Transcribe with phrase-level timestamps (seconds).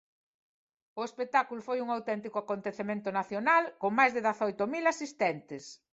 [0.99, 5.63] O espectáculo foi un auténtico acontecemento nacional con máis de dezaoito mil asistentes.